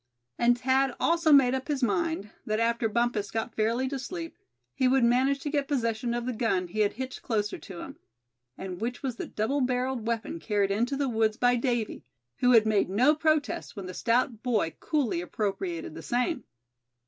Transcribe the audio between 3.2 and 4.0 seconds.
got fairly to